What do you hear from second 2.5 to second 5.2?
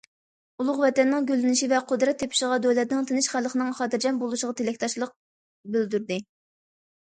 دۆلەتنىڭ تىنچ، خەلقنىڭ خاتىرجەم بولۇشىغا تىلەكداشلىق